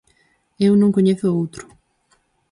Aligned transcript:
Eu 0.67 0.73
non 0.77 0.93
coñezo 0.95 1.27
outro. 1.41 1.63